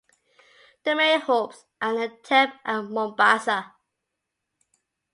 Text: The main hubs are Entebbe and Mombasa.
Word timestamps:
The 0.83 0.95
main 0.95 1.21
hubs 1.21 1.63
are 1.79 1.93
Entebbe 1.93 2.53
and 2.65 2.89
Mombasa. 2.89 3.75